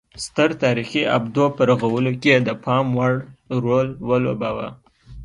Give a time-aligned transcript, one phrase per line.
[0.25, 3.13] ستر تاریخي ابدو په رغولو کې یې د پام وړ
[3.63, 4.67] رول ولوباوه